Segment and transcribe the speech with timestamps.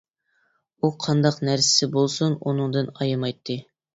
[0.79, 3.59] ئۇ قانداق نەرسىسى بولسۇن ئۇنىڭدىن ئايىمايتتى.